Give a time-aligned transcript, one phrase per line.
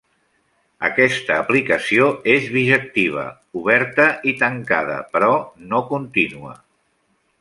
[0.87, 3.25] Aquesta aplicació és bijectiva,
[3.61, 5.31] oberta i tancada, però
[5.75, 6.57] no contínua.